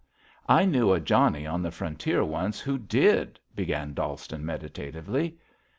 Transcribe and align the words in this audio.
I 0.49 0.65
knew 0.65 0.93
a 0.93 0.99
Johnnie 0.99 1.45
on 1.45 1.61
the 1.61 1.69
Frontier 1.69 2.23
once 2.23 2.59
who 2.59 2.79
did/' 2.79 3.37
began 3.55 3.93
Dallston 3.93 4.43
meditatively. 4.43 5.37